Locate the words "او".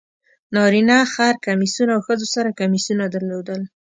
1.95-2.01